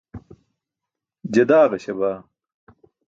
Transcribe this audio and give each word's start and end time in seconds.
je 1.33 1.43
daaġaśa 1.49 1.93
baa 1.99 2.19